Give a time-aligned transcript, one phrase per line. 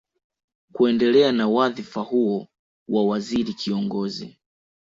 [0.73, 2.47] Kuendelea na wadhifa huo
[2.87, 4.37] wa waziri kiongozi